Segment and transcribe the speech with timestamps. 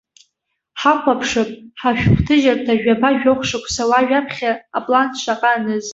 [0.79, 1.49] Ҳахәаԥшып
[1.79, 5.87] ҳашәҟәҭыжьра жәаба-жәохә шықәса уажәаԥхьа аплан шаҟа аныз.